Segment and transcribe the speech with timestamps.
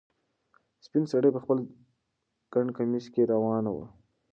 [0.85, 1.57] سپین سرې په خپل
[2.53, 3.87] ګڼ کمیس کې روانه وه.